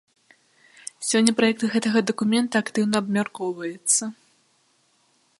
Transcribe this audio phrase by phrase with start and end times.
[1.09, 4.03] Сёння праект гэтага дакумента актыўна абмяркоўваецца.